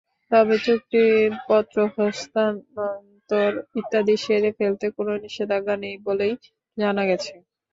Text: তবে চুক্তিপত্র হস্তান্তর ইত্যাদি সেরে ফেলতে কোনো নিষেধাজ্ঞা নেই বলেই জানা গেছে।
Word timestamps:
তবে 0.31 0.55
চুক্তিপত্র 0.65 1.77
হস্তান্তর 1.95 3.51
ইত্যাদি 3.75 4.15
সেরে 4.23 4.51
ফেলতে 4.57 4.85
কোনো 4.97 5.11
নিষেধাজ্ঞা 5.23 5.75
নেই 5.83 5.95
বলেই 6.07 6.33
জানা 6.77 7.03
গেছে। 7.09 7.33